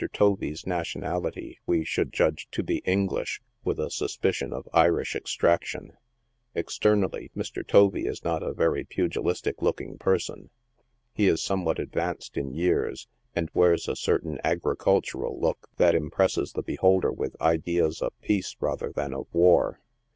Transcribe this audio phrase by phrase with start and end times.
[0.13, 5.93] Tovee's nationality we should judge to be English, with a suspicion of Irish extraction.
[6.55, 7.61] Externally, Mr.
[7.63, 10.49] Tovee is not a very pugilistic looking person.
[11.13, 16.53] He is somewhat advanced in years, and wears a certain agricultural look that im presses
[16.53, 19.81] the beholder with ideas of peace rather than of war.